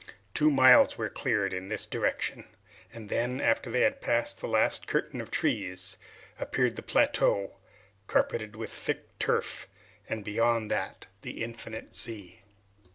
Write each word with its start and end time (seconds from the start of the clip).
Two 0.33 0.49
miles 0.49 0.97
were 0.97 1.09
cleared 1.11 1.53
in 1.53 1.69
this 1.69 1.85
direction, 1.85 2.45
and 2.91 3.07
then, 3.07 3.39
after 3.39 3.69
they 3.69 3.81
had 3.81 4.01
passed 4.01 4.39
the 4.41 4.47
last 4.47 4.87
curtain 4.87 5.21
of 5.21 5.29
trees, 5.29 5.95
appeared 6.39 6.75
the 6.75 6.81
plateau, 6.81 7.57
carpeted 8.07 8.55
with 8.55 8.71
thick 8.71 9.15
turf, 9.19 9.67
and 10.09 10.25
beyond 10.25 10.71
that 10.71 11.05
the 11.21 11.43
infinite 11.43 11.93
sea. 11.93 12.41